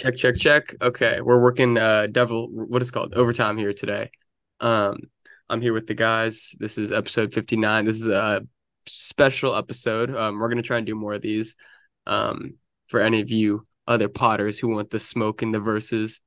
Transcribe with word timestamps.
Check, 0.00 0.16
check, 0.16 0.38
check. 0.38 0.74
Okay, 0.80 1.20
we're 1.20 1.42
working 1.42 1.76
uh 1.76 2.06
devil 2.06 2.48
what 2.50 2.80
is 2.80 2.88
it 2.88 2.92
called 2.92 3.12
overtime 3.12 3.58
here 3.58 3.74
today. 3.74 4.10
Um, 4.58 4.96
I'm 5.50 5.60
here 5.60 5.74
with 5.74 5.88
the 5.88 5.94
guys. 5.94 6.54
This 6.58 6.78
is 6.78 6.90
episode 6.90 7.34
59. 7.34 7.84
This 7.84 7.96
is 7.96 8.08
a 8.08 8.40
special 8.86 9.54
episode. 9.54 10.10
Um, 10.16 10.38
we're 10.38 10.48
gonna 10.48 10.62
try 10.62 10.78
and 10.78 10.86
do 10.86 10.94
more 10.94 11.12
of 11.12 11.20
these. 11.20 11.54
Um, 12.06 12.54
for 12.86 13.00
any 13.00 13.20
of 13.20 13.30
you 13.30 13.66
other 13.86 14.08
Potters 14.08 14.58
who 14.58 14.68
want 14.68 14.88
the 14.88 14.98
smoke 14.98 15.42
in 15.42 15.52
the 15.52 15.60
verses, 15.60 16.22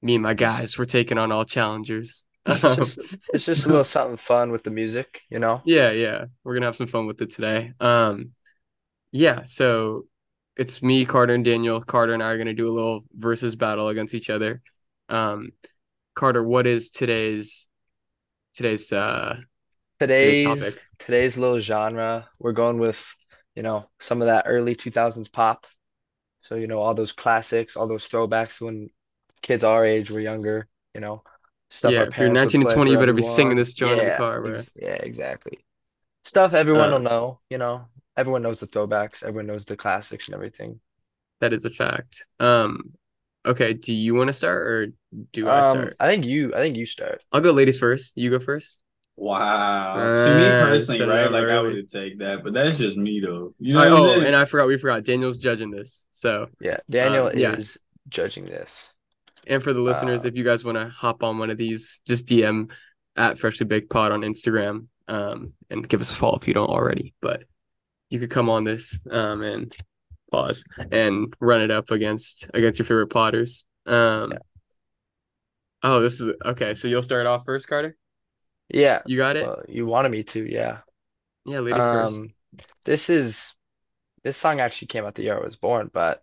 me 0.00 0.14
and 0.14 0.22
my 0.22 0.34
guys, 0.34 0.78
we're 0.78 0.84
taking 0.84 1.18
on 1.18 1.32
all 1.32 1.44
challengers. 1.44 2.24
It's 2.46 2.60
just, 2.60 2.98
it's 3.34 3.44
just 3.46 3.64
a 3.64 3.68
little 3.68 3.82
something 3.82 4.16
fun 4.16 4.52
with 4.52 4.62
the 4.62 4.70
music, 4.70 5.22
you 5.30 5.40
know? 5.40 5.62
Yeah, 5.66 5.90
yeah. 5.90 6.26
We're 6.44 6.54
gonna 6.54 6.66
have 6.66 6.76
some 6.76 6.86
fun 6.86 7.06
with 7.06 7.20
it 7.20 7.30
today. 7.30 7.72
Um, 7.80 8.34
yeah, 9.10 9.46
so 9.46 10.04
it's 10.58 10.82
me, 10.82 11.04
Carter, 11.06 11.34
and 11.34 11.44
Daniel. 11.44 11.80
Carter 11.82 12.14
and 12.14 12.22
I 12.22 12.30
are 12.32 12.38
gonna 12.38 12.54
do 12.54 12.68
a 12.68 12.72
little 12.74 13.04
versus 13.16 13.56
battle 13.56 13.88
against 13.88 14.14
each 14.14 14.30
other. 14.30 14.62
Um, 15.08 15.50
Carter, 16.14 16.42
what 16.42 16.66
is 16.66 16.90
today's 16.90 17.68
today's 18.54 18.92
uh 18.92 19.36
Today's 20.00 20.40
topic. 20.40 20.84
today's 20.98 21.36
little 21.36 21.58
genre, 21.58 22.28
we're 22.38 22.52
going 22.52 22.78
with, 22.78 23.04
you 23.56 23.62
know, 23.62 23.88
some 24.00 24.20
of 24.22 24.26
that 24.26 24.44
early 24.46 24.74
2000s 24.76 25.28
pop. 25.28 25.66
So, 26.42 26.56
you 26.56 26.66
know, 26.68 26.80
all 26.80 26.94
those 26.94 27.12
classics, 27.12 27.76
all 27.76 27.88
those 27.88 28.08
throwbacks 28.08 28.60
when 28.60 28.90
kids 29.42 29.64
our 29.64 29.84
age 29.84 30.10
were 30.10 30.20
younger, 30.20 30.68
you 30.94 31.00
know, 31.00 31.22
stuff 31.70 31.94
yeah, 31.94 32.00
our 32.00 32.08
if 32.08 32.18
you're 32.18 32.28
19 32.28 32.60
would 32.60 32.68
to 32.68 32.68
20, 32.70 32.90
you 32.90 32.98
better 32.98 33.12
be 33.12 33.22
singing 33.22 33.56
this 33.56 33.74
joint 33.74 34.00
in 34.00 34.06
the 34.06 34.10
Yeah, 34.10 34.12
car, 34.12 34.40
bro. 34.42 34.62
ex- 34.62 34.70
yeah, 34.76 34.94
exactly. 34.96 35.58
Stuff 36.24 36.54
everyone 36.54 36.90
Uh, 36.90 36.92
will 36.92 37.00
know, 37.00 37.40
you 37.50 37.58
know. 37.58 37.86
Everyone 38.18 38.42
knows 38.42 38.58
the 38.58 38.66
throwbacks, 38.66 39.22
everyone 39.22 39.46
knows 39.46 39.64
the 39.64 39.76
classics 39.76 40.26
and 40.26 40.34
everything. 40.34 40.80
That 41.40 41.52
is 41.52 41.64
a 41.64 41.70
fact. 41.70 42.26
Um, 42.40 42.94
okay, 43.46 43.72
do 43.74 43.92
you 43.94 44.14
want 44.16 44.26
to 44.26 44.32
start 44.32 44.60
or 44.66 44.86
do 45.32 45.46
I 45.46 45.60
Um, 45.60 45.78
start? 45.78 45.96
I 46.00 46.08
think 46.08 46.24
you 46.24 46.52
I 46.52 46.58
think 46.58 46.76
you 46.76 46.84
start. 46.84 47.14
I'll 47.30 47.40
go 47.40 47.52
ladies 47.52 47.78
first. 47.78 48.12
You 48.16 48.30
go 48.30 48.40
first. 48.40 48.82
Wow. 49.16 49.94
For 49.94 50.34
me 50.36 50.46
Uh, 50.46 50.66
personally, 50.66 51.00
right? 51.06 51.26
up 51.26 51.32
Like 51.32 51.44
I 51.46 51.60
would 51.60 51.90
take 51.90 52.18
that, 52.18 52.42
but 52.42 52.52
that's 52.54 52.78
just 52.78 52.96
me 52.96 53.20
though. 53.20 53.54
You 53.60 53.74
know 53.74 53.80
I- 53.80 53.90
what 53.90 54.10
I'm 54.16 54.22
oh, 54.22 54.26
and 54.26 54.34
I 54.36 54.44
forgot. 54.46 54.66
We 54.66 54.78
forgot. 54.78 55.04
Daniel's 55.04 55.38
judging 55.38 55.70
this. 55.70 56.06
So, 56.10 56.48
Yeah, 56.60 56.78
Daniel 56.90 57.26
Um, 57.28 57.38
yeah. 57.38 57.52
is 57.54 57.78
judging 58.08 58.44
this. 58.46 58.92
and 59.46 59.62
for 59.62 59.72
the 59.72 59.80
listeners, 59.80 60.24
Uh, 60.24 60.28
if 60.28 60.36
you 60.36 60.44
guys 60.44 60.64
want 60.64 60.76
to 60.76 60.88
hop 60.88 61.22
on 61.22 61.38
one 61.38 61.50
of 61.50 61.56
these, 61.56 62.00
just 62.06 62.26
DM 62.26 62.68
at 63.16 63.38
Freshly 63.38 63.64
Baked 63.64 63.88
Pod 63.90 64.10
on 64.12 64.20
Instagram. 64.22 64.88
Um, 65.08 65.54
and 65.70 65.88
give 65.88 66.00
us 66.02 66.10
a 66.10 66.14
follow 66.14 66.36
if 66.36 66.46
you 66.46 66.52
don't 66.52 66.68
already. 66.68 67.14
But 67.22 67.44
you 68.10 68.18
could 68.18 68.30
come 68.30 68.48
on 68.48 68.64
this. 68.64 68.98
Um, 69.10 69.42
and 69.42 69.76
pause 70.30 70.64
and 70.92 71.34
run 71.40 71.62
it 71.62 71.70
up 71.70 71.90
against 71.90 72.50
against 72.54 72.78
your 72.78 72.86
favorite 72.86 73.08
plotters. 73.08 73.64
Um. 73.86 74.32
Yeah. 74.32 74.38
Oh, 75.82 76.00
this 76.00 76.20
is 76.20 76.32
okay. 76.44 76.74
So 76.74 76.88
you'll 76.88 77.02
start 77.02 77.26
off 77.26 77.44
first, 77.44 77.68
Carter. 77.68 77.96
Yeah, 78.68 79.02
You 79.06 79.16
got 79.16 79.36
it. 79.36 79.46
well, 79.46 79.62
you 79.68 79.86
wanted 79.86 80.10
me 80.10 80.22
to, 80.24 80.44
yeah. 80.50 80.80
yeah, 81.46 81.60
ladies 81.60 81.78
first. 81.80 82.14
Um, 82.16 82.34
this 82.84 83.08
is 83.08 83.54
this 84.22 84.36
song 84.36 84.60
actually 84.60 84.88
came 84.88 85.06
out 85.06 85.14
the 85.14 85.22
year 85.22 85.38
I 85.38 85.44
was 85.44 85.56
born, 85.56 85.90
but 85.92 86.22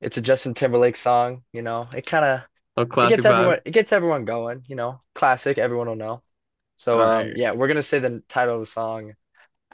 it's 0.00 0.16
a 0.16 0.22
Justin 0.22 0.54
Timberlake 0.54 0.96
song, 0.96 1.42
you 1.52 1.62
know. 1.62 1.88
It 1.94 2.06
kind 2.06 2.24
of 2.24 2.40
it 2.78 2.88
gets 3.10 3.26
vibe. 3.26 3.30
everyone 3.30 3.58
it 3.64 3.70
gets 3.72 3.92
everyone 3.92 4.24
going, 4.24 4.62
you 4.68 4.76
know. 4.76 5.02
Classic, 5.14 5.58
everyone 5.58 5.88
will 5.88 5.96
know. 5.96 6.22
So 6.76 7.00
um 7.00 7.08
Alright. 7.08 7.36
yeah, 7.36 7.52
we're 7.52 7.68
gonna 7.68 7.82
say 7.82 7.98
the 7.98 8.22
title 8.28 8.54
of 8.54 8.60
the 8.60 8.66
song 8.66 9.14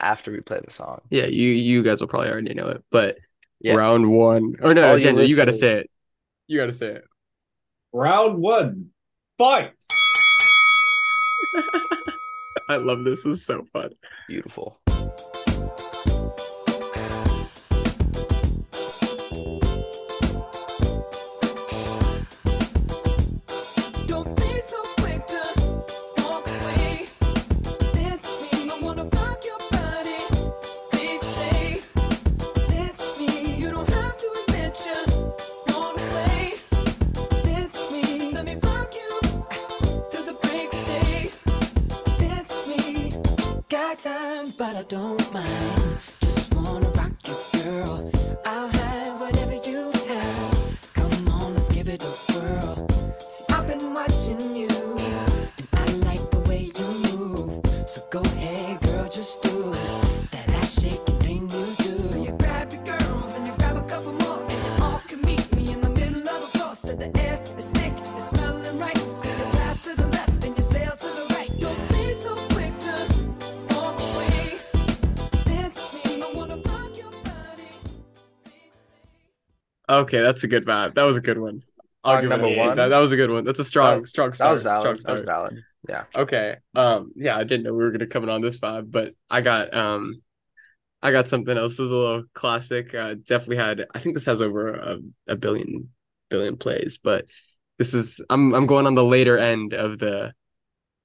after 0.03 0.31
we 0.31 0.41
play 0.41 0.59
the 0.63 0.71
song. 0.71 1.01
Yeah, 1.09 1.25
you 1.25 1.47
you 1.49 1.81
guys 1.83 2.01
will 2.01 2.07
probably 2.07 2.29
already 2.29 2.53
know 2.53 2.67
it, 2.67 2.83
but 2.91 3.17
Yeah. 3.61 3.75
round 3.75 4.11
one. 4.11 4.55
Or 4.61 4.73
no, 4.73 4.81
All 4.83 4.87
no, 4.89 4.95
you 4.95 5.03
Daniel, 5.03 5.25
you 5.25 5.35
gotta 5.35 5.53
say 5.53 5.73
it. 5.79 5.89
You 6.47 6.57
gotta 6.59 6.73
say 6.73 6.87
it. 6.87 7.05
Round 7.93 8.39
one, 8.39 8.89
fight. 9.37 9.73
I 12.69 12.77
love 12.77 13.03
this. 13.03 13.23
This 13.23 13.33
is 13.39 13.45
so 13.45 13.63
fun. 13.71 13.91
Beautiful. 14.27 14.79
Okay, 80.01 80.21
that's 80.21 80.43
a 80.43 80.47
good 80.47 80.65
vibe. 80.65 80.95
That 80.95 81.03
was 81.03 81.17
a 81.17 81.21
good 81.21 81.37
one. 81.37 81.61
I'll 82.03 82.21
give 82.21 82.29
number 82.29 82.47
a 82.47 82.57
one? 82.57 82.75
That, 82.75 82.89
that 82.89 82.97
was 82.97 83.11
a 83.11 83.15
good 83.15 83.31
one. 83.31 83.45
That's 83.45 83.59
a 83.59 83.63
strong, 83.63 84.01
That- 84.01 84.07
strong 84.07 84.31
That 84.31 84.51
was 84.51 84.63
valid. 84.63 84.99
Strong 84.99 85.15
That 85.15 85.21
was 85.21 85.21
valid. 85.21 85.59
Yeah. 85.87 86.03
Okay. 86.15 86.55
Um, 86.75 87.11
yeah, 87.15 87.37
I 87.37 87.43
didn't 87.43 87.63
know 87.63 87.73
we 87.73 87.83
were 87.83 87.91
gonna 87.91 88.07
come 88.07 88.23
in 88.23 88.29
on 88.29 88.41
this 88.41 88.57
vibe, 88.59 88.91
but 88.91 89.13
I 89.29 89.41
got 89.41 89.73
um 89.73 90.21
I 91.01 91.11
got 91.11 91.27
something 91.27 91.57
else. 91.57 91.73
This 91.73 91.81
is 91.81 91.91
a 91.91 91.95
little 91.95 92.23
classic. 92.33 92.93
Uh 92.95 93.15
definitely 93.15 93.57
had 93.57 93.85
I 93.93 93.99
think 93.99 94.15
this 94.15 94.25
has 94.25 94.41
over 94.41 94.73
a, 94.73 94.97
a 95.27 95.35
billion 95.35 95.89
billion 96.29 96.57
plays, 96.57 96.97
but 96.97 97.25
this 97.79 97.93
is 97.93 98.21
I'm 98.29 98.53
I'm 98.53 98.65
going 98.65 98.85
on 98.87 98.95
the 98.95 99.03
later 99.03 99.37
end 99.37 99.73
of 99.73 99.99
the 99.99 100.33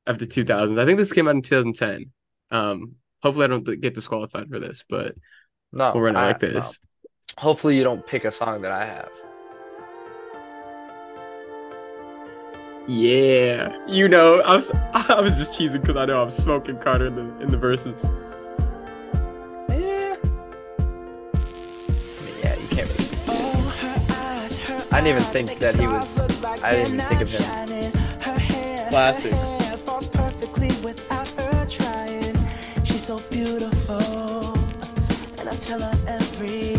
of 0.07 0.19
the 0.19 0.27
2000s. 0.27 0.79
I 0.79 0.87
think 0.87 0.99
this 0.99 1.13
came 1.13 1.27
out 1.29 1.35
in 1.35 1.43
2010. 1.43 2.13
Um 2.51 2.95
hopefully 3.23 3.45
I 3.45 3.49
don't 3.49 3.81
get 3.81 3.95
disqualified 3.95 4.49
for 4.49 4.61
this, 4.61 4.85
but 4.89 5.15
No, 5.73 5.93
we'll 5.93 6.05
run 6.05 6.15
it 6.17 6.19
I- 6.21 6.29
like 6.29 6.41
this. 6.41 6.79
Hopefully 7.37 7.77
you 7.77 7.85
don't 7.85 8.07
pick 8.07 8.25
a 8.25 8.31
song 8.31 8.63
that 8.63 8.73
I 8.73 8.85
have. 8.87 9.11
Yeah. 12.89 13.77
You 13.87 14.09
know, 14.09 14.41
I 14.41 14.57
was 14.57 14.71
I 14.95 15.21
was 15.21 15.37
just 15.37 15.53
cheesing 15.53 15.83
because 15.83 15.97
I 15.97 16.07
know 16.07 16.23
I'm 16.23 16.31
smoking 16.31 16.79
Carter 16.79 17.09
in 17.09 17.17
the 17.17 17.41
in 17.41 17.51
the 17.51 17.59
verses. 17.59 18.03
Yeah. 19.69 20.17
I 20.17 20.25
mean, 22.25 22.35
yeah, 22.43 22.55
you 22.57 22.69
can't 22.69 22.89
really. 22.89 23.09
I 24.91 25.01
didn't 25.03 25.09
even 25.09 25.23
think 25.25 25.59
that 25.59 25.75
he 25.75 25.87
was. 25.87 26.19
I 26.65 26.73
didn't 26.73 26.95
even 26.95 27.07
think 27.07 27.21
of 27.21 27.31
him. 27.31 27.93
Classics. 28.89 30.09
perfectly 30.09 30.69
without. 30.83 31.29
She's 32.85 33.05
so 33.05 33.19
beautiful, 33.31 34.55
and 35.39 35.49
I 35.49 35.57
tell 35.57 35.81
her 35.81 35.93
every 36.09 36.78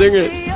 Sing 0.00 0.14
it. 0.14 0.49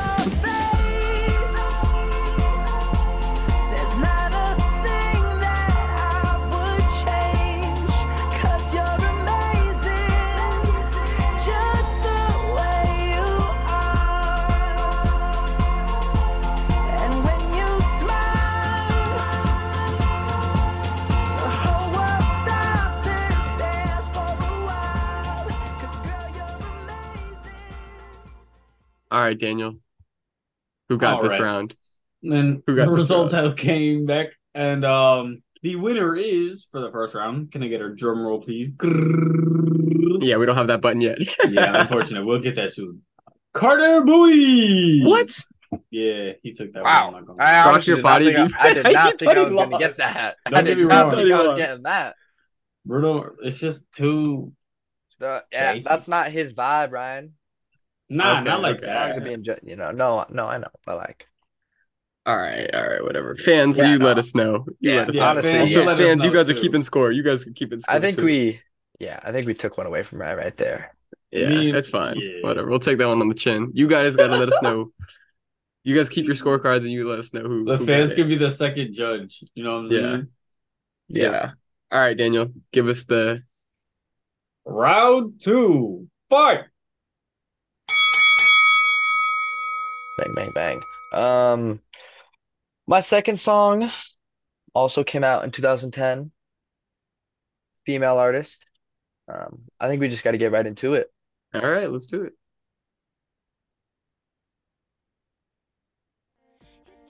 All 29.15 29.21
right, 29.21 29.39
Daniel. 29.39 29.77
Who 30.89 30.99
got 30.99 31.19
All 31.19 31.23
this 31.23 31.35
right. 31.35 31.41
round? 31.43 31.77
Then 32.21 32.65
Who 32.67 32.75
got 32.75 32.87
the 32.87 32.91
this 32.91 32.97
results 32.97 33.33
round? 33.33 33.47
have 33.47 33.57
came 33.57 34.07
back, 34.07 34.33
and 34.57 34.85
um, 34.85 35.41
the 35.63 35.77
winner 35.77 36.17
is 36.17 36.67
for 36.73 36.81
the 36.81 36.91
first 36.91 37.15
round. 37.15 37.53
Can 37.53 37.63
I 37.63 37.69
get 37.69 37.81
a 37.81 37.95
drum 37.95 38.23
roll, 38.27 38.41
please? 38.41 38.73
Yeah, 40.21 40.37
we 40.39 40.47
don't 40.47 40.57
have 40.57 40.67
that 40.67 40.81
button 40.81 41.01
yet. 41.01 41.19
yeah, 41.49 41.81
unfortunate. 41.83 42.25
We'll 42.27 42.41
get 42.41 42.57
that 42.57 42.73
soon. 42.73 43.03
Carter 43.53 44.03
Bui. 44.05 45.03
what? 45.05 45.31
Yeah, 45.93 46.33
he 46.43 46.51
took 46.51 46.73
that. 46.73 46.83
Wow. 46.83 47.13
one. 47.13 47.15
I'm 47.15 47.21
not 47.21 47.37
gonna 47.37 47.43
I. 47.45 47.71
Rock 47.71 47.87
your 47.87 48.03
body, 48.03 48.33
think 48.35 48.53
I. 48.59 48.69
I 48.71 48.75
did 48.75 48.83
not 48.93 48.95
thought 48.95 49.19
think 49.21 49.31
I 49.31 49.43
was 49.45 49.53
going 49.53 49.71
to 49.71 49.79
get 49.79 49.97
that. 49.99 50.37
Don't 50.47 50.55
I 50.59 50.63
did 50.63 50.79
not 50.79 51.07
wrong. 51.07 51.15
think 51.15 51.31
I 51.31 51.43
was 51.47 51.57
getting 51.57 51.83
that. 51.85 52.17
Bruno, 52.85 53.31
it's 53.45 53.61
just 53.61 53.85
too. 53.93 54.53
Uh, 55.21 55.41
yeah, 55.53 55.75
Basic. 55.75 55.89
that's 55.89 56.09
not 56.09 56.33
his 56.33 56.53
vibe, 56.53 56.91
Ryan. 56.91 57.35
Nah, 58.09 58.35
Okay, 58.37 58.45
not 58.45 58.61
like 58.61 58.77
okay. 58.77 58.87
Songs 58.87 59.15
that. 59.15 59.19
are 59.19 59.25
being, 59.25 59.43
ju- 59.43 59.57
you 59.65 59.77
know, 59.77 59.91
no, 59.91 60.25
no, 60.31 60.47
I 60.47 60.59
know, 60.59 60.69
but 60.87 60.97
like, 60.97 61.27
All 62.27 62.37
right, 62.37 62.73
all 62.75 62.87
right, 62.89 63.03
whatever. 63.03 63.35
Fans, 63.35 63.79
Yeah, 63.79 63.93
you 63.93 63.99
no. 63.99 64.07
let 64.07 64.19
us 64.19 64.35
know. 64.35 64.65
You 64.81 64.93
Yeah, 64.93 64.97
let 65.01 65.09
us 65.09 65.15
yeah, 65.15 65.21
know. 65.23 65.29
honestly, 65.31 65.53
fans, 65.53 65.71
also, 65.71 65.81
yeah. 65.81 65.87
let 65.87 65.93
us 65.95 65.99
fans, 66.07 66.23
you 66.25 66.31
know 66.31 66.35
guys 66.37 66.51
are 66.51 66.55
keeping 66.55 66.83
score. 66.83 67.11
You 67.11 67.23
guys 67.23 67.47
are 67.47 67.53
keeping 67.53 67.81
score. 67.81 67.95
I 67.95 68.01
think 68.01 68.17
too. 68.19 68.25
we, 68.25 68.61
yeah, 68.99 69.21
I 69.23 69.33
think 69.33 69.47
we 69.47 69.55
took 69.55 69.77
one 69.79 69.87
away 69.87 70.03
from 70.03 70.21
Ryan 70.21 70.39
right 70.39 70.57
there. 70.57 70.95
Yeah, 71.33 71.49
Me- 71.49 71.73
it's 71.73 71.91
fine. 71.91 72.17
yeah. 72.19 72.43
Whatever. 72.43 72.69
We'll 72.69 72.79
take 72.79 72.99
that 72.99 73.09
one 73.09 73.21
on 73.21 73.29
the 73.29 73.35
chin. 73.35 73.71
You 73.75 73.89
guys 73.89 74.15
got 74.17 74.29
to 74.29 74.37
let 74.37 74.49
us 74.49 74.63
know. 74.63 74.93
You 75.87 75.95
guys 75.95 76.09
keep 76.09 76.25
your 76.25 76.35
scorecards 76.35 76.79
and 76.79 76.91
you 76.91 77.07
let 77.07 77.19
us 77.19 77.35
know 77.35 77.43
who. 77.43 77.67
The 77.67 77.77
who 77.77 77.85
fans 77.85 78.15
can 78.15 78.27
be 78.27 78.37
the 78.37 78.49
second 78.49 78.95
judge. 78.95 79.45
You 79.55 79.65
know 79.65 79.75
what 79.75 79.79
I'm 79.81 79.89
saying? 79.91 80.03
Yeah. 81.09 81.21
saying? 81.25 81.33
Yeah. 81.35 81.51
All 81.93 82.01
right, 82.01 82.17
Daniel, 82.17 82.53
give 82.73 82.89
us 82.89 83.05
the. 83.05 83.43
Round 84.65 85.39
two, 85.43 86.09
fight. 86.31 86.65
Bang, 90.19 90.35
bang, 90.35 90.51
bang. 90.55 90.83
Um, 91.13 91.81
my 92.87 93.01
second 93.01 93.37
song 93.39 93.91
also 94.75 95.05
came 95.05 95.25
out 95.25 95.45
in 95.45 95.51
2010. 95.51 96.31
Female 97.87 98.19
artist. 98.19 98.67
Um, 99.29 99.63
I 99.81 99.89
think 99.89 100.01
we 100.01 100.09
just 100.09 100.25
got 100.25 100.33
to 100.33 100.39
get 100.39 100.53
right 100.53 100.67
into 100.67 100.95
it. 100.95 101.11
All 101.55 101.69
right, 101.69 101.91
let's 101.91 102.07
do 102.07 102.23
it. 102.23 102.33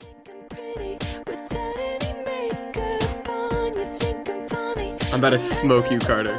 Think 0.01 0.29
I'm 0.29 0.49
pretty 0.49 0.99
without 1.27 1.79
any 1.79 2.25
makeup 2.25 3.29
on. 3.29 3.75
You 3.75 3.99
think 3.99 4.29
I'm 4.29 4.49
funny. 4.49 4.97
I'm 5.13 5.19
about 5.19 5.31
to 5.31 5.39
smoke 5.39 5.91
you, 5.91 5.99
Carter. 5.99 6.37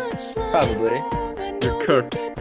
Probably. 0.51 0.97
You're 1.61 1.83
cooked. 1.85 2.34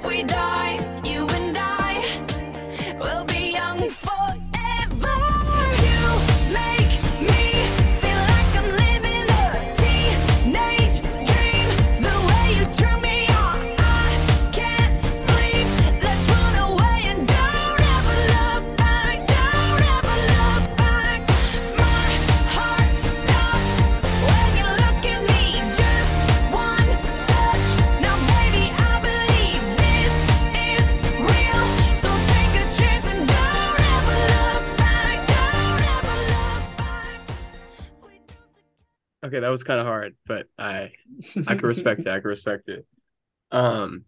We 0.00 0.22
die. 0.24 0.51
Okay, 39.32 39.40
that 39.40 39.48
was 39.48 39.64
kind 39.64 39.80
of 39.80 39.86
hard, 39.86 40.14
but 40.26 40.46
I 40.58 40.92
I 41.46 41.54
can 41.54 41.66
respect 41.66 42.00
it. 42.00 42.08
I 42.08 42.20
can 42.20 42.28
respect 42.28 42.68
it. 42.68 42.84
Um, 43.50 44.04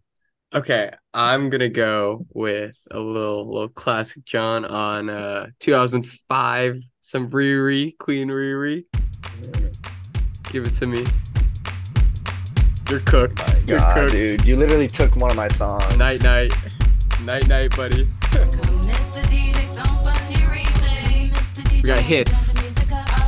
okay, 0.54 0.90
I'm 1.14 1.48
gonna 1.48 1.70
go 1.70 2.26
with 2.34 2.76
a 2.90 2.98
little 2.98 3.50
little 3.50 3.70
classic 3.70 4.26
John 4.26 4.66
on 4.66 5.08
uh 5.08 5.46
2005, 5.60 6.76
some 7.00 7.30
Riri, 7.30 7.96
Queen 7.96 8.28
Riri. 8.28 8.84
Give 10.52 10.66
it 10.66 10.74
to 10.74 10.86
me. 10.86 11.06
You're 12.90 13.00
cooked. 13.00 13.40
You're 13.66 13.78
God, 13.78 13.96
cooked. 13.96 14.12
dude, 14.12 14.44
you 14.44 14.56
literally 14.56 14.88
took 14.88 15.16
one 15.16 15.30
of 15.30 15.38
my 15.38 15.48
songs. 15.48 15.96
Night 15.96 16.22
night. 16.22 16.52
Night 17.22 17.48
night, 17.48 17.74
buddy. 17.74 18.04
We 21.84 21.88
got 21.90 21.98
hits. 21.98 22.54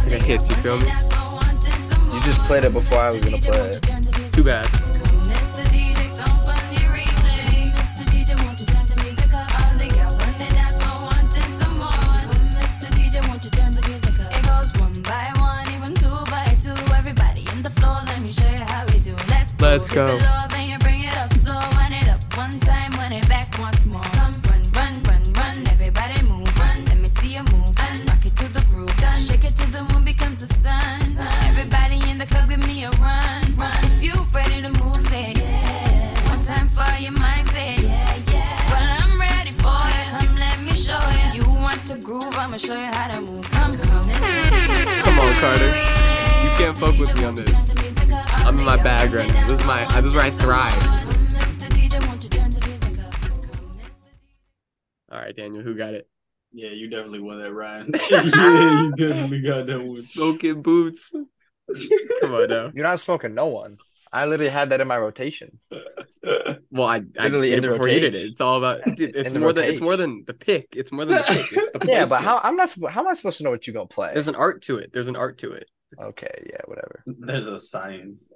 We 0.04 0.10
got 0.12 0.22
hits, 0.22 0.48
you 0.48 0.56
feel 0.56 0.80
me? 0.80 1.05
Just 2.26 2.40
played 2.40 2.64
it 2.64 2.72
before 2.72 2.98
I 2.98 3.10
was 3.10 3.20
gonna 3.20 3.38
play 3.38 3.70
it. 3.70 4.32
Too 4.32 4.42
bad. 4.42 4.66
Let's 19.60 19.92
goes 19.92 20.55
Carter. 45.46 45.66
You 46.42 46.50
can't 46.58 46.76
fuck 46.76 46.98
with 46.98 47.14
me 47.16 47.22
on 47.22 47.36
this. 47.36 47.52
I'm 48.44 48.58
in 48.58 48.64
my 48.64 48.82
bag 48.82 49.12
right 49.12 49.32
now. 49.32 49.46
This 49.46 49.60
is 49.60 49.64
my 49.64 49.84
this 50.00 50.06
is 50.06 50.14
where 50.14 50.24
I 50.24 50.30
thrive. 50.30 50.82
All 55.12 55.20
right, 55.20 55.36
Daniel, 55.36 55.62
who 55.62 55.76
got 55.76 55.94
it? 55.94 56.08
Yeah, 56.52 56.70
you 56.70 56.90
definitely 56.90 57.20
won 57.20 57.40
that, 57.40 57.52
Ryan. 57.52 57.92
yeah, 58.10 58.22
you 58.82 58.90
definitely 58.96 59.40
got 59.40 59.66
that 59.66 59.80
one. 59.80 59.94
Smoking 59.94 60.62
boots. 60.62 61.12
Come 62.20 62.34
on 62.34 62.48
now. 62.48 62.72
You're 62.74 62.84
not 62.84 62.98
smoking 62.98 63.34
no 63.34 63.46
one. 63.46 63.78
I 64.12 64.26
literally 64.26 64.50
had 64.50 64.70
that 64.70 64.80
in 64.80 64.88
my 64.88 64.98
rotation. 64.98 65.60
Well, 66.70 66.86
I, 66.86 66.96
I 67.18 67.24
Literally 67.24 67.50
did 67.50 67.58
in 67.58 67.64
it 67.64 67.68
the 67.68 67.72
before 67.72 67.88
you 67.88 68.00
did 68.00 68.14
it. 68.14 68.26
It's 68.26 68.40
all 68.40 68.58
about. 68.58 68.84
Dude, 68.84 69.14
it's 69.16 69.32
In 69.32 69.34
the 69.34 69.40
more 69.40 69.52
than 69.52 69.64
it's 69.64 69.80
more 69.80 69.96
than 69.96 70.24
the 70.26 70.34
pick. 70.34 70.68
It's 70.76 70.92
more 70.92 71.04
than 71.04 71.18
the 71.18 71.22
pick. 71.22 71.52
It's 71.52 71.70
the 71.72 71.86
Yeah, 71.88 72.06
but 72.06 72.22
how 72.22 72.40
I'm 72.42 72.56
not 72.56 72.74
how 72.90 73.02
am 73.02 73.08
I 73.08 73.14
supposed 73.14 73.38
to 73.38 73.44
know 73.44 73.50
what 73.50 73.66
you're 73.66 73.74
gonna 73.74 73.86
play? 73.86 74.12
There's 74.12 74.28
an 74.28 74.34
art 74.34 74.62
to 74.62 74.76
it. 74.78 74.90
There's 74.92 75.08
an 75.08 75.16
art 75.16 75.38
to 75.38 75.52
it. 75.52 75.70
Okay, 76.00 76.46
yeah, 76.50 76.60
whatever. 76.66 77.02
There's 77.06 77.48
a 77.48 77.58
science. 77.58 78.32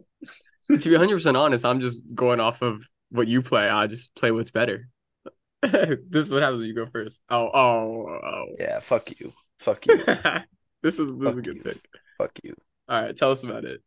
To 0.69 0.79
be 0.79 0.93
100 0.93 1.15
percent 1.15 1.37
honest, 1.37 1.65
I'm 1.65 1.81
just 1.81 2.15
going 2.15 2.41
off 2.41 2.63
of 2.63 2.89
what 3.11 3.27
you 3.27 3.43
play. 3.43 3.69
I 3.69 3.87
just 3.87 4.15
play 4.15 4.31
what's 4.31 4.51
better. 4.51 4.89
this 5.63 5.99
is 6.13 6.31
what 6.31 6.43
happens 6.43 6.61
when 6.61 6.69
you 6.69 6.75
go 6.75 6.87
first. 6.87 7.21
Oh, 7.29 7.51
oh, 7.53 8.21
oh. 8.25 8.45
Yeah, 8.59 8.79
fuck 8.79 9.11
you. 9.21 9.33
Fuck 9.59 9.87
you. 9.87 10.05
this 10.83 10.99
is 10.99 11.19
this 11.19 11.33
is 11.33 11.39
a 11.39 11.43
good 11.43 11.57
you. 11.57 11.63
pick. 11.63 11.79
fuck 12.19 12.33
you. 12.43 12.55
All 12.89 13.03
right, 13.03 13.17
tell 13.17 13.33
us 13.33 13.45
about 13.45 13.65
it. 13.65 13.83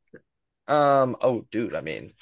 Um, 0.68 1.18
oh 1.22 1.46
dude, 1.52 1.76
I 1.76 1.82
mean 1.82 2.14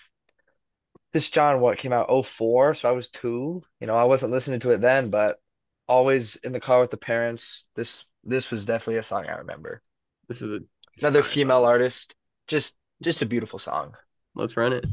this 1.14 1.30
John 1.30 1.60
what 1.60 1.78
came 1.78 1.94
out 1.94 2.10
04, 2.26 2.74
so 2.74 2.90
I 2.90 2.94
was 2.94 3.10
two. 3.10 3.64
You 3.80 3.88
know, 3.88 3.96
I 3.96 4.04
wasn't 4.06 4.32
listening 4.32 4.60
to 4.62 4.72
it 4.72 4.82
then, 4.82 5.10
but 5.10 5.40
always 5.88 6.38
in 6.38 6.54
the 6.54 6.60
car 6.60 6.80
with 6.82 6.92
the 6.92 6.98
parents. 6.98 7.68
This 7.76 8.06
this 8.24 8.52
was 8.52 8.66
definitely 8.66 8.98
a 8.98 9.04
song 9.04 9.26
I 9.28 9.38
remember. 9.38 9.82
This 10.28 10.42
is 10.42 10.52
a 10.52 10.60
Another 11.00 11.24
female 11.24 11.62
song. 11.62 11.70
artist. 11.70 12.16
Just 12.48 12.76
just 13.02 13.22
a 13.22 13.26
beautiful 13.26 13.60
song. 13.60 13.96
Let's 14.36 14.56
run 14.56 14.74
it. 14.74 14.86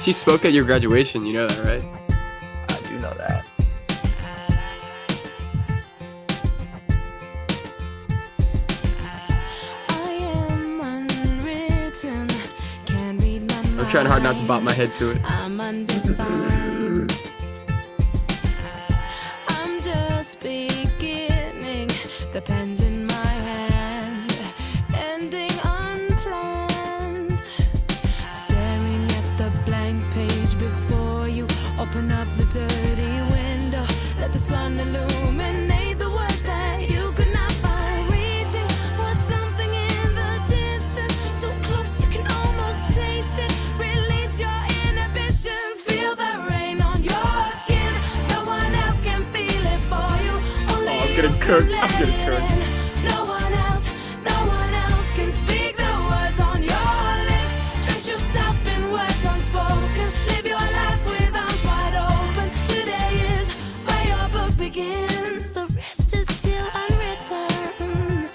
She 0.00 0.12
spoke 0.12 0.44
at 0.44 0.52
your 0.52 0.64
graduation. 0.64 1.24
You 1.26 1.32
know 1.32 1.46
that, 1.48 1.64
right? 1.64 2.08
I 2.68 2.88
do 2.88 2.98
know 2.98 3.14
that. 3.14 3.44
I'm 13.86 13.92
trying 13.92 14.06
hard 14.06 14.24
not 14.24 14.36
to 14.38 14.44
bop 14.46 14.64
my 14.64 14.72
head 14.72 14.92
to 14.94 15.12
it. 15.12 15.20
I'm. 15.22 15.60
I'm 15.60 15.86
just 19.80 20.42
beginning. 20.42 21.86
The 22.32 22.42
pen's 22.44 22.82
in 22.82 23.06
my 23.06 23.14
hand, 23.14 24.40
ending 24.92 25.52
unplanned. 25.62 27.40
Staring 28.32 29.04
at 29.04 29.38
the 29.38 29.52
blank 29.64 30.02
page 30.14 30.58
before 30.58 31.28
you. 31.28 31.46
Open 31.78 32.10
up 32.10 32.26
the 32.32 32.46
dirty 32.46 33.20
window. 33.36 33.86
Let 34.18 34.32
the 34.32 34.40
sun 34.40 34.80
illuminate 34.80 35.75
still 66.24 66.66
unwritten. 66.74 68.28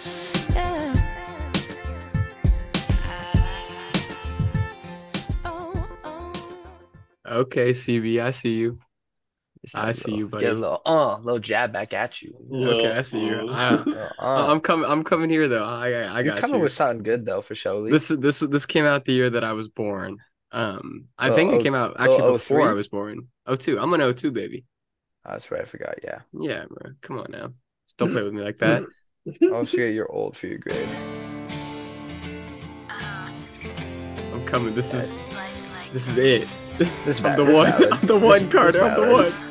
Yeah. 0.54 0.94
Oh, 5.46 5.88
oh. 6.04 6.34
Okay, 7.26 7.72
CB, 7.72 8.22
I 8.22 8.32
see 8.32 8.54
you. 8.54 8.80
Just 9.64 9.76
I 9.76 9.86
get 9.88 9.98
a 9.98 10.00
see 10.00 10.16
you, 10.16 10.28
buddy. 10.28 10.46
Get 10.46 10.54
a 10.54 10.56
little, 10.60 10.82
uh, 10.86 11.18
little 11.20 11.40
jab 11.40 11.72
back 11.72 11.94
at 11.94 12.22
you. 12.22 12.34
Okay, 12.52 12.92
I 12.98 13.02
see 13.02 13.24
you. 13.26 13.48
I, 13.52 13.68
Uh, 13.76 14.10
uh. 14.20 14.48
I'm 14.52 14.60
coming. 14.60 14.90
I'm 14.90 15.04
coming 15.04 15.30
here 15.30 15.48
though. 15.48 15.66
I 15.66 15.92
I, 15.92 16.18
I 16.18 16.24
got 16.24 16.40
coming 16.40 16.58
you. 16.58 16.64
with 16.64 16.72
something 16.74 17.04
good 17.04 17.26
though, 17.26 17.42
for 17.44 17.54
sure. 17.54 17.88
This 17.90 18.08
this 18.08 18.40
this 18.40 18.66
came 18.66 18.86
out 18.86 19.06
the 19.06 19.14
year 19.14 19.30
that 19.30 19.44
I 19.44 19.54
was 19.54 19.68
born. 19.68 20.18
Um, 20.52 21.06
I 21.18 21.30
Oh, 21.30 21.36
think 21.36 21.52
oh- 21.54 21.58
it 21.60 21.64
came 21.64 21.76
out 21.76 21.96
oh, 22.00 22.04
actually 22.04 22.32
before 22.34 22.68
I 22.70 22.74
was 22.74 22.88
born. 22.88 23.28
Oh 23.46 23.56
two. 23.56 23.80
I'm 23.80 23.94
an 23.94 24.14
02 24.16 24.32
baby. 24.32 24.66
Oh, 25.26 25.32
that's 25.34 25.52
right. 25.52 25.62
I 25.62 25.66
forgot. 25.66 25.96
Yeah. 26.04 26.22
Yeah, 26.34 26.66
bro. 26.68 26.94
Come 27.02 27.20
on 27.20 27.28
now. 27.30 27.54
Just 27.86 27.98
don't 27.98 28.12
play 28.12 28.24
with 28.24 28.34
me 28.34 28.42
like 28.42 28.58
that. 28.60 28.84
Oh, 29.44 29.64
so 29.66 29.78
you're 29.78 30.12
old 30.12 30.36
for 30.36 30.48
your 30.48 30.58
grade. 30.58 30.90
I'm 34.34 34.44
coming. 34.48 34.74
This 34.74 34.94
is 34.96 35.22
this 35.94 36.08
is 36.08 36.18
it. 36.18 36.54
This 37.06 37.22
I'm 37.24 37.38
the 37.38 37.46
this 37.46 37.56
one. 37.56 37.72
valid. 37.72 37.92
I'm 37.94 38.08
the 38.08 38.18
one, 38.18 38.40
this 38.46 38.52
Carter. 38.52 38.84
I'm 38.84 39.00
the 39.00 39.12
one. 39.14 39.51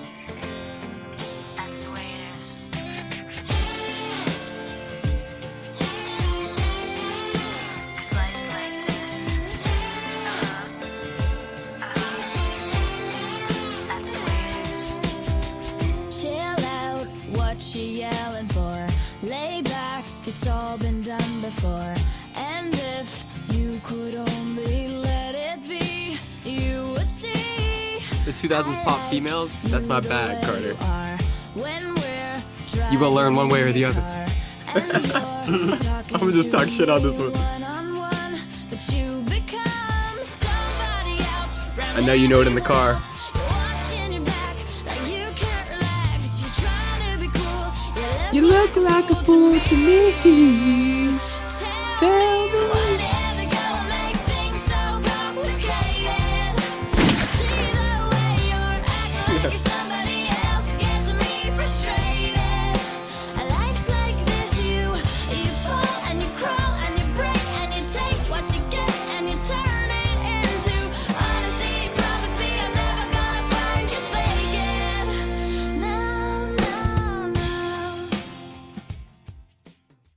Before. 21.51 21.95
And 22.37 22.73
if 22.75 23.25
you 23.53 23.81
could 23.83 24.15
only 24.15 24.89
let 24.89 25.35
it 25.35 25.59
be, 25.69 26.17
you 26.49 26.93
would 26.93 27.05
see. 27.05 27.99
The 28.25 28.31
2000s 28.31 28.85
pop 28.85 29.11
females. 29.11 29.51
That's 29.63 29.89
my 29.89 30.01
bag, 30.01 30.45
Carter. 30.45 30.77
You 32.91 32.99
gonna 32.99 33.15
learn 33.15 33.35
one 33.35 33.49
way 33.49 33.63
or 33.63 33.73
the 33.73 33.85
other. 33.85 34.01
I'm 34.75 36.23
I'ma 36.23 36.31
just 36.31 36.53
talk 36.53 36.69
shit 36.69 36.89
on 36.89 37.03
this 37.03 37.17
one. 37.19 37.33
I 41.97 42.01
know 42.07 42.13
you 42.13 42.29
know 42.29 42.41
it 42.41 42.47
in 42.47 42.55
the 42.55 42.61
car. 42.61 43.01
You 48.33 48.43
look 48.47 48.77
like 48.77 49.11
a 49.11 49.17
fool 49.17 49.59
to 49.59 49.77
me. 49.77 51.00
Tell 52.01 52.49
me. 52.49 52.61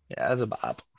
Yeah, 0.09 0.29
that's 0.29 0.41
a 0.41 0.47
bop. 0.47 0.92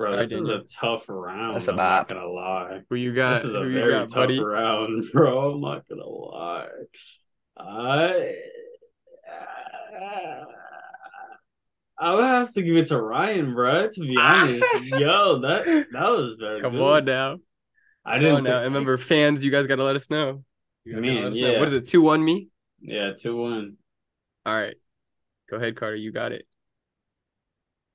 Bro, 0.00 0.16
this 0.16 0.32
is 0.32 0.48
a 0.48 0.62
tough 0.80 1.10
round. 1.10 1.56
That's 1.56 1.68
a 1.68 1.72
I'm 1.72 1.76
not 1.76 2.08
gonna 2.08 2.26
lie. 2.26 2.80
Who 2.88 2.96
you 2.96 3.12
got? 3.12 3.42
this 3.42 3.50
is 3.50 3.54
a 3.54 3.60
very 3.68 3.90
got, 3.90 4.08
tough 4.08 4.14
buddy? 4.14 4.40
round, 4.42 5.04
bro. 5.12 5.52
I'm 5.52 5.60
not 5.60 5.86
gonna 5.86 6.06
lie. 6.06 6.68
I 7.58 8.34
I 11.98 12.14
would 12.14 12.24
have 12.24 12.50
to 12.54 12.62
give 12.62 12.76
it 12.78 12.86
to 12.88 12.98
Ryan, 12.98 13.52
bro. 13.52 13.90
To 13.90 14.00
be 14.00 14.16
ah. 14.18 14.40
honest, 14.44 14.64
yo, 14.84 15.40
that 15.40 15.66
that 15.92 16.08
was 16.08 16.36
very 16.40 16.62
Come 16.62 16.72
good. 16.72 16.80
on 16.80 17.04
now. 17.04 17.36
I 18.02 18.12
Come 18.14 18.20
didn't 18.20 18.36
on 18.36 18.44
now. 18.44 18.50
think- 18.52 18.64
And 18.64 18.74
remember, 18.74 18.96
fans, 18.96 19.44
you 19.44 19.50
guys 19.50 19.66
gotta 19.66 19.84
let 19.84 19.96
us 19.96 20.08
know. 20.08 20.42
You 20.86 20.94
guys 20.94 21.02
gotta 21.02 21.12
Man, 21.14 21.24
let 21.24 21.32
us 21.34 21.38
know. 21.40 21.46
yeah. 21.52 21.58
What 21.58 21.68
is 21.68 21.74
it? 21.74 21.86
Two 21.86 22.00
one 22.00 22.24
me. 22.24 22.48
Yeah, 22.80 23.12
two 23.20 23.36
one. 23.36 23.76
All 24.46 24.54
right. 24.58 24.76
Go 25.50 25.58
ahead, 25.58 25.76
Carter. 25.76 25.96
You 25.96 26.10
got 26.10 26.32
it. 26.32 26.46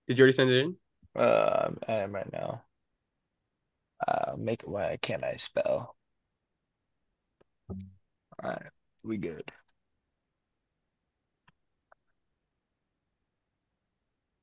Did 0.08 0.20
you 0.20 0.22
already 0.22 0.34
send 0.34 0.52
it 0.52 0.60
in? 0.62 0.76
Uh, 1.16 1.72
I 1.88 1.94
am 1.94 2.14
right 2.14 2.32
now. 2.32 2.64
Uh, 4.08 4.36
make 4.38 4.64
it. 4.64 4.70
Why 4.70 4.98
can't 5.02 5.24
I 5.24 5.36
spell? 5.38 5.96
All 8.42 8.50
right, 8.52 8.70
we 9.04 9.18
good. 9.18 9.52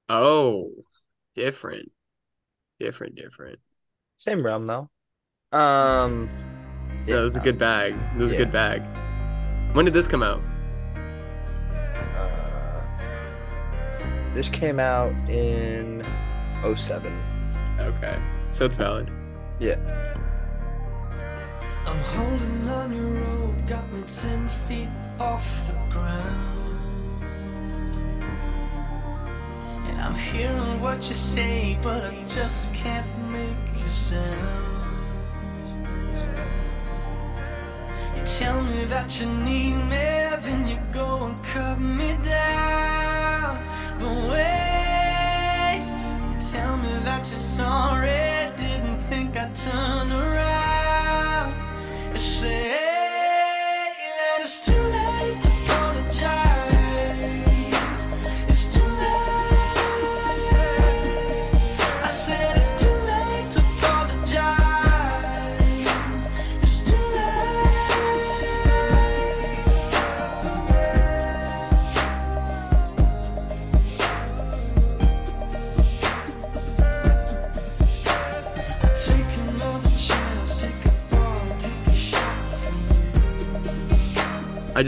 Oh, 0.08 0.84
different. 1.34 1.90
Different, 2.80 3.16
different. 3.16 3.60
Same 4.16 4.42
realm 4.42 4.66
though. 4.66 4.90
Um, 5.52 6.28
Yeah, 7.06 7.18
it 7.18 7.22
was 7.22 7.36
a 7.36 7.40
good 7.40 7.58
bag. 7.58 7.94
It 8.14 8.18
was 8.18 8.32
a 8.32 8.36
good 8.36 8.52
bag. 8.52 8.82
When 9.74 9.84
did 9.84 9.94
this 9.94 10.06
come 10.08 10.22
out? 10.22 10.40
Uh, 11.74 12.80
this 14.34 14.48
came 14.48 14.78
out 14.78 15.12
in 15.28 16.04
07. 16.62 17.12
Okay. 17.81 18.19
So 18.52 18.64
it's 18.64 18.76
valid. 18.76 19.11
Yeah. 19.59 19.76
I'm 21.87 21.99
holding 21.99 22.69
on 22.69 22.92
your 22.95 23.11
rope, 23.25 23.66
got 23.66 23.92
me 23.92 24.02
ten 24.07 24.49
feet 24.49 24.88
off 25.19 25.66
the 25.66 25.75
ground. 25.90 27.23
And 29.88 30.00
I'm 30.00 30.14
hearing 30.14 30.81
what 30.81 31.09
you 31.09 31.14
say, 31.14 31.76
but 31.83 32.04
I 32.04 32.23
just 32.28 32.73
can't 32.73 33.07
make 33.31 33.85
a 33.85 33.88
sound. 33.88 34.73
You 38.16 38.23
tell 38.25 38.62
me 38.62 38.85
that 38.85 39.21
you 39.21 39.26
need 39.26 39.75
me, 39.75 40.37
then 40.45 40.69
you 40.69 40.78
go 40.92 41.25
and 41.25 41.42
cut 41.45 41.81
me 41.81 42.16
down. 42.23 43.66
But 43.99 44.14
wait, 44.31 44.81
sorry, 47.56 48.50
didn't 48.56 48.99
think 49.11 49.37
I'd 49.37 49.54
turn 49.54 50.11
around. 50.11 51.52
And 52.12 52.21
say 52.21 52.81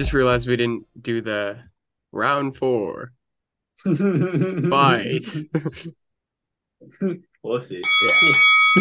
just 0.04 0.12
realized 0.12 0.46
we 0.46 0.56
didn't 0.56 0.84
do 1.00 1.22
the 1.22 1.62
round 2.12 2.54
four 2.56 3.12
fight. 3.84 5.24
Whoopsie. 7.42 7.82
Yeah. 8.02 8.34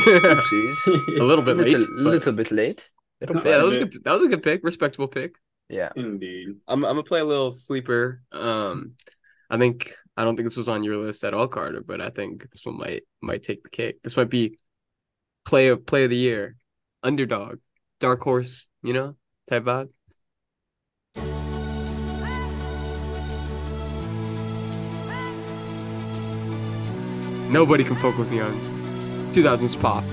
Oopsies. 0.06 0.76
a 1.20 1.24
little 1.24 1.46
bit 1.46 1.58
late. 1.58 1.78
little, 1.78 1.86
but- 1.96 2.04
little 2.04 2.34
bit 2.34 2.52
late. 2.52 2.90
It'll 3.22 3.38
yeah, 3.38 3.58
that 3.58 3.64
was 3.64 3.76
a 3.76 3.86
good. 3.86 4.04
That 4.04 4.12
was 4.12 4.24
a 4.24 4.28
good 4.28 4.44
pick. 4.44 4.62
Respectable 4.64 5.08
pick. 5.08 5.36
Yeah. 5.70 5.92
Indeed. 5.96 6.58
I'm 6.68 6.84
I'm 6.84 6.92
gonna 6.92 7.04
play 7.04 7.22
a 7.22 7.26
little 7.26 7.52
sleeper. 7.52 8.22
Um, 8.34 8.96
I 9.50 9.58
think 9.58 9.94
I 10.18 10.26
don't 10.26 10.36
think 10.36 10.48
this 10.48 10.58
was 10.58 10.68
on 10.68 10.84
your 10.84 10.98
list 10.98 11.24
at 11.24 11.34
all, 11.34 11.48
Carter, 11.48 11.82
but 11.82 12.02
I 12.02 12.10
think 12.10 12.50
this 12.52 12.66
one 12.66 12.78
might 12.78 13.04
might 13.22 13.44
take 13.44 13.64
the 13.64 13.70
cake. 13.70 14.04
This 14.04 14.18
might 14.18 14.30
be 14.30 14.58
play 15.46 15.70
of 15.70 15.86
play 15.86 16.04
of 16.04 16.10
the 16.10 16.18
year, 16.18 16.58
underdog, 17.02 17.60
dark 18.02 18.20
horse, 18.22 18.68
you 18.82 18.92
know, 18.92 19.16
type 19.50 19.64
vibe. 19.64 19.90
Nobody 27.54 27.84
can 27.84 27.94
fuck 27.94 28.18
with 28.18 28.32
me 28.32 28.40
on 28.40 28.52
2000s 29.32 29.80
pop. 29.80 30.04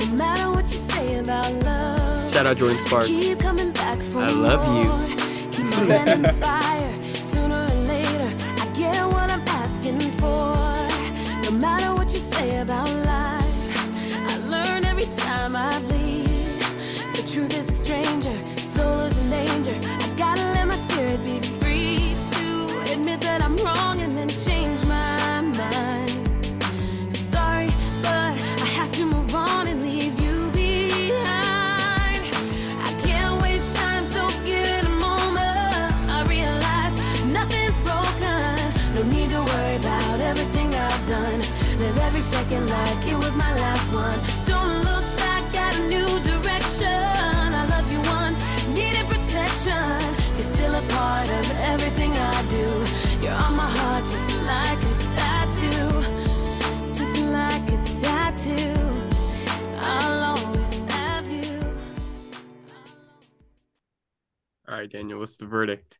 No 0.00 0.16
matter 0.16 0.50
what 0.50 0.64
you 0.64 0.78
say 0.78 1.18
about 1.18 1.50
love, 1.64 2.32
Shout 2.34 2.46
out 2.46 2.56
Jordin 2.58 2.78
Sparks. 2.86 3.06
keep 3.08 3.38
coming 3.38 3.72
back 3.72 3.96
for 4.02 4.20
I 4.20 4.26
love 4.28 4.84
you. 4.84 5.07
Keep 5.58 5.70
my 5.70 5.92
hand 5.92 6.10
in 6.10 6.67
right, 64.88 65.00
Daniel, 65.00 65.18
what's 65.18 65.36
the 65.36 65.46
verdict? 65.46 65.98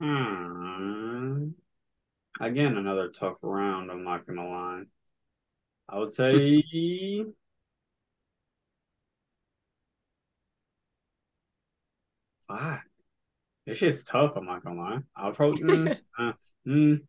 Hmm. 0.00 1.50
Again, 2.40 2.76
another 2.76 3.08
tough 3.08 3.36
round. 3.42 3.90
I'm 3.90 4.04
not 4.04 4.26
gonna 4.26 4.48
lie. 4.48 4.82
I 5.88 5.98
would 5.98 6.10
say 6.10 6.62
five. 12.46 12.80
This 13.66 13.78
shit's 13.78 14.04
tough. 14.04 14.32
I'm 14.36 14.44
not 14.44 14.64
gonna 14.64 14.80
lie. 14.80 14.98
I'll 15.16 15.32
probably. 15.32 15.62
mm, 15.64 15.98
uh, 16.18 16.32
mm. 16.66 17.00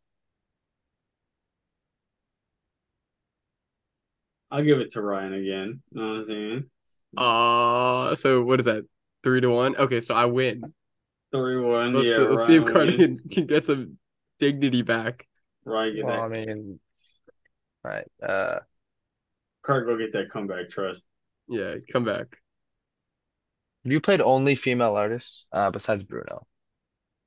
I'll 4.50 4.64
give 4.64 4.80
it 4.80 4.94
to 4.94 5.02
Ryan 5.02 5.34
again. 5.34 5.82
You 5.92 6.02
know 6.02 6.08
what 6.08 6.18
I'm 6.20 6.26
saying? 6.26 6.70
Uh 7.18 8.16
so 8.16 8.44
what 8.44 8.60
is 8.60 8.66
that? 8.66 8.86
Three 9.24 9.42
to 9.42 9.50
one? 9.50 9.76
Okay, 9.76 10.02
so 10.02 10.16
I 10.16 10.26
win. 10.26 10.74
Three 11.32 11.60
one. 11.60 11.94
Let's 11.94 12.08
yeah, 12.08 12.18
let's 12.18 12.46
see 12.46 12.56
if 12.56 12.64
Ryan 12.64 12.74
Carter 12.74 12.98
wins. 12.98 12.98
can, 12.98 13.20
can 13.30 13.46
get 13.48 13.66
some 13.66 13.98
dignity 14.40 14.82
back. 14.82 15.28
Right. 15.66 15.94
get 15.94 16.06
Well, 16.06 16.22
I 16.22 16.28
mean, 16.28 16.80
all 17.84 17.92
right. 17.92 18.08
Uh, 18.22 18.60
Card 19.64 19.86
go 19.86 19.98
get 19.98 20.14
that 20.14 20.30
comeback 20.30 20.70
trust. 20.70 21.04
Yeah, 21.48 21.76
come 21.92 22.06
back. 22.06 22.38
Have 23.84 23.92
you 23.92 24.02
played 24.02 24.22
only 24.22 24.56
female 24.56 24.96
artists, 24.96 25.46
uh, 25.52 25.72
besides 25.72 26.04
Bruno. 26.04 26.46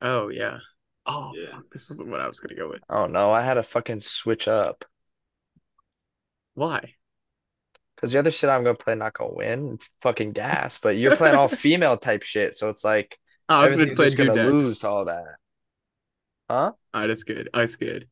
Oh 0.00 0.28
yeah. 0.28 0.58
Oh, 1.06 1.32
Yeah. 1.34 1.52
fuck, 1.52 1.64
this 1.72 1.88
wasn't 1.88 2.10
what 2.10 2.20
I 2.20 2.28
was 2.28 2.40
gonna 2.40 2.54
go 2.54 2.68
with. 2.70 2.82
Oh 2.88 3.06
no, 3.06 3.30
I 3.32 3.42
had 3.42 3.54
to 3.54 3.62
fucking 3.62 4.00
switch 4.02 4.48
up 4.48 4.84
Why? 6.54 6.94
Because 8.00 8.12
the 8.12 8.18
other 8.18 8.30
shit 8.30 8.48
I'm 8.48 8.64
gonna 8.64 8.74
play 8.74 8.94
not 8.94 9.12
gonna 9.12 9.34
win. 9.34 9.74
It's 9.74 9.90
fucking 10.00 10.30
gas, 10.30 10.78
but 10.78 10.96
you're 10.96 11.16
playing 11.16 11.36
all 11.36 11.48
female 11.64 11.98
type 11.98 12.22
shit, 12.22 12.56
so 12.56 12.68
it's 12.70 12.82
like 12.84 13.18
Oh, 13.48 13.56
I 13.56 13.62
was 13.62 13.72
gonna 13.72 13.82
everything's 13.82 13.96
play 13.96 14.06
just 14.06 14.16
gonna 14.16 14.32
Dudex. 14.32 14.50
lose 14.50 14.78
to 14.78 14.88
all 14.88 15.04
that. 15.06 15.24
Huh? 16.48 16.72
All 16.94 17.00
right, 17.00 17.06
that's 17.08 17.24
oh, 17.28 17.34
good. 17.34 17.50
That's 17.52 17.76
good. 17.76 18.08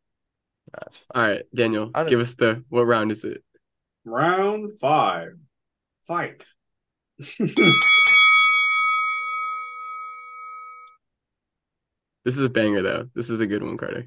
That's 0.72 0.96
fine. 0.96 1.06
All 1.14 1.30
right, 1.30 1.42
Daniel, 1.54 1.90
I 1.94 2.00
don't- 2.00 2.10
give 2.10 2.20
us 2.20 2.34
the 2.34 2.64
what 2.68 2.82
round 2.82 3.12
is 3.12 3.24
it? 3.24 3.42
Round 4.04 4.70
five. 4.78 5.30
Fight. 6.06 6.46
This 12.24 12.36
is 12.36 12.44
a 12.44 12.50
banger 12.50 12.82
though. 12.82 13.08
This 13.14 13.30
is 13.30 13.40
a 13.40 13.46
good 13.46 13.62
one, 13.62 13.78
Carter. 13.78 14.06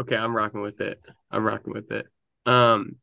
Okay, 0.00 0.16
I'm 0.16 0.34
rocking 0.34 0.60
with 0.60 0.80
it. 0.80 1.00
I'm 1.30 1.44
rocking 1.44 1.72
with 1.72 1.92
it. 1.92 2.06
Um, 2.46 2.96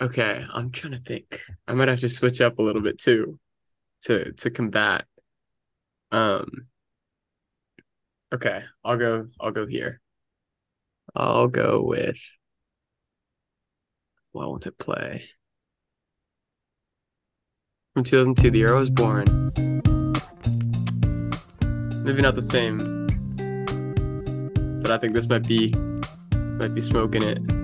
okay, 0.00 0.44
I'm 0.52 0.70
trying 0.70 0.92
to 0.94 0.98
think. 0.98 1.40
I 1.68 1.74
might 1.74 1.88
have 1.88 2.00
to 2.00 2.08
switch 2.08 2.40
up 2.40 2.58
a 2.58 2.62
little 2.62 2.82
bit 2.82 2.98
too, 2.98 3.38
to 4.02 4.32
to 4.32 4.50
combat. 4.50 5.04
Um, 6.10 6.66
okay, 8.32 8.62
I'll 8.84 8.96
go. 8.96 9.28
I'll 9.40 9.52
go 9.52 9.66
here. 9.66 10.00
I'll 11.14 11.48
go 11.48 11.82
with. 11.82 12.18
What 14.32 14.50
want 14.50 14.62
to 14.62 14.72
play? 14.72 15.26
From 17.94 18.02
2002, 18.02 18.50
the 18.50 18.58
year 18.58 18.74
I 18.74 18.78
was 18.80 18.90
born. 18.90 19.24
Maybe 22.04 22.20
not 22.20 22.34
the 22.34 22.42
same 22.42 23.03
but 24.84 24.92
I 24.92 24.98
think 24.98 25.14
this 25.14 25.26
might 25.30 25.48
be 25.48 25.72
might 26.60 26.74
be 26.74 26.82
smoking 26.82 27.22
it. 27.22 27.63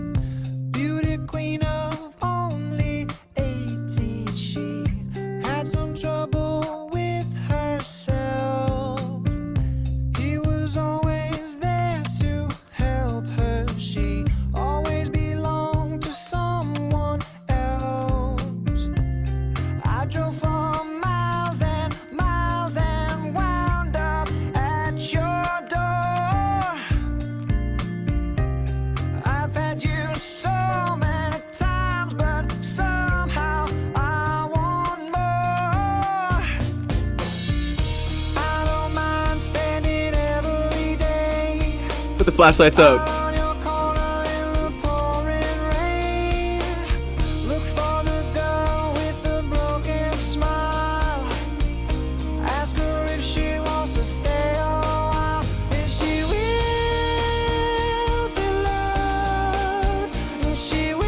She 60.57 60.94
will. 60.94 61.03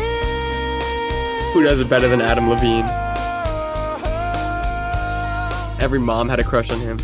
Who 1.52 1.62
does 1.62 1.80
it 1.80 1.88
better 1.88 2.08
than 2.08 2.20
Adam 2.20 2.50
Levine? 2.50 2.84
Every 5.80 5.98
mom 5.98 6.28
had 6.28 6.40
a 6.40 6.44
crush 6.44 6.70
on 6.70 6.78
him. 6.80 6.98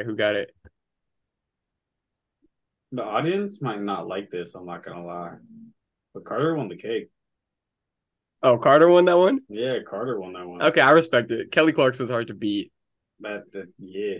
All 0.00 0.06
right, 0.06 0.10
who 0.10 0.16
got 0.16 0.34
it? 0.34 0.54
The 2.92 3.04
audience 3.04 3.60
might 3.60 3.82
not 3.82 4.08
like 4.08 4.30
this. 4.30 4.54
I'm 4.54 4.64
not 4.64 4.82
gonna 4.82 5.04
lie, 5.04 5.34
but 6.14 6.24
Carter 6.24 6.54
won 6.54 6.68
the 6.68 6.76
cake. 6.76 7.10
Oh, 8.42 8.56
Carter 8.56 8.88
won 8.88 9.04
that 9.04 9.18
one. 9.18 9.40
Yeah, 9.50 9.80
Carter 9.86 10.18
won 10.18 10.32
that 10.32 10.48
one. 10.48 10.62
Okay, 10.62 10.80
I 10.80 10.92
respect 10.92 11.30
it. 11.30 11.52
Kelly 11.52 11.72
Clarkson's 11.72 12.08
hard 12.08 12.28
to 12.28 12.34
beat. 12.34 12.72
That, 13.20 13.52
that 13.52 13.66
yeah, 13.78 14.18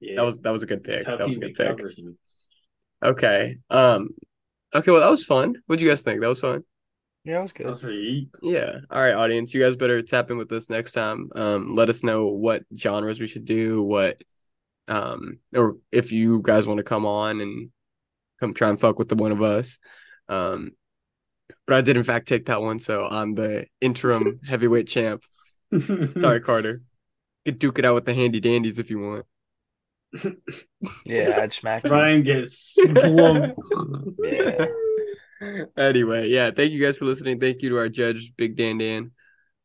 yeah. 0.00 0.16
That 0.16 0.24
was 0.26 0.40
that 0.40 0.52
was 0.52 0.62
a 0.64 0.66
good 0.66 0.84
pick. 0.84 1.04
tough. 1.04 1.18
That 1.18 1.28
was 1.28 1.36
a 1.36 1.40
good 1.40 1.54
pick. 1.54 1.70
recovers 1.70 1.96
you. 1.96 2.18
Okay. 3.02 3.56
Um. 3.70 4.10
Okay. 4.74 4.90
Well, 4.90 5.00
that 5.00 5.10
was 5.10 5.24
fun. 5.24 5.54
What 5.66 5.78
do 5.78 5.84
you 5.84 5.90
guys 5.90 6.02
think? 6.02 6.20
That 6.20 6.28
was 6.28 6.40
fun. 6.40 6.62
Yeah, 7.24 7.38
it 7.38 7.42
was 7.42 7.52
good. 7.52 7.68
That's 7.68 7.80
for. 7.80 7.90
Yeah. 7.90 8.80
All 8.90 9.00
right, 9.00 9.14
audience. 9.14 9.54
You 9.54 9.62
guys 9.62 9.76
better 9.76 10.02
tap 10.02 10.30
in 10.30 10.36
with 10.36 10.52
us 10.52 10.68
next 10.68 10.92
time. 10.92 11.30
Um. 11.34 11.74
Let 11.74 11.88
us 11.88 12.04
know 12.04 12.26
what 12.26 12.64
genres 12.76 13.18
we 13.18 13.26
should 13.26 13.46
do. 13.46 13.82
What. 13.82 14.20
Um. 14.88 15.38
Or 15.54 15.76
if 15.90 16.12
you 16.12 16.42
guys 16.42 16.66
want 16.66 16.78
to 16.78 16.84
come 16.84 17.06
on 17.06 17.40
and 17.40 17.70
come 18.40 18.54
try 18.54 18.68
and 18.68 18.80
fuck 18.80 18.98
with 18.98 19.08
the 19.08 19.16
one 19.16 19.32
of 19.32 19.42
us. 19.42 19.78
Um. 20.28 20.72
But 21.66 21.76
I 21.76 21.80
did 21.80 21.96
in 21.96 22.04
fact 22.04 22.28
take 22.28 22.46
that 22.46 22.62
one, 22.62 22.78
so 22.78 23.06
I'm 23.06 23.34
the 23.34 23.66
interim 23.80 24.40
heavyweight 24.46 24.88
champ. 24.88 25.22
Sorry, 26.16 26.40
Carter. 26.42 26.82
You 27.44 27.52
could 27.52 27.60
duke 27.60 27.78
it 27.78 27.84
out 27.84 27.94
with 27.94 28.04
the 28.04 28.14
handy 28.14 28.40
dandies 28.40 28.78
if 28.78 28.90
you 28.90 29.00
want. 29.00 29.26
Yeah, 31.06 31.38
I'd 31.40 31.52
smack 31.52 31.84
you. 31.84 31.90
Ryan 31.90 32.22
gets 32.22 32.74
slumped. 32.74 33.54
Yeah. 34.18 34.66
anyway, 35.76 36.28
yeah, 36.28 36.50
thank 36.50 36.72
you 36.72 36.80
guys 36.80 36.96
for 36.96 37.04
listening. 37.04 37.40
Thank 37.40 37.62
you 37.62 37.70
to 37.70 37.78
our 37.78 37.88
judge, 37.88 38.32
Big 38.36 38.56
Dan 38.56 38.78
Dan. 38.78 39.12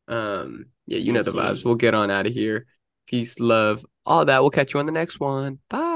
Um, 0.06 0.66
yeah, 0.86 0.98
you 0.98 1.12
know 1.12 1.22
the 1.22 1.32
vibes. 1.32 1.64
We'll 1.64 1.74
get 1.74 1.94
on 1.94 2.10
out 2.10 2.26
of 2.26 2.32
here. 2.32 2.66
Peace, 3.08 3.40
love, 3.40 3.84
all 4.06 4.24
that. 4.24 4.40
We'll 4.42 4.50
catch 4.50 4.74
you 4.74 4.80
on 4.80 4.86
the 4.86 4.92
next 4.92 5.18
one. 5.20 5.58
Bye. 5.68 5.87